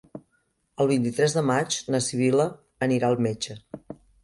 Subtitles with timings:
[0.85, 2.49] El vint-i-tres de maig na Sibil·la
[2.89, 3.61] anirà al metge.